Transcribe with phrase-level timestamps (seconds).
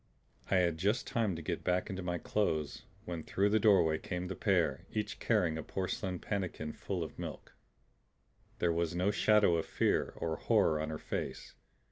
[0.49, 4.25] I had just time to get back in my clothes when through the doorway came
[4.29, 7.53] the pair, each carrying a porcelain pannikin full of milk.
[8.57, 11.53] There was no shadow of fear or horror on her face.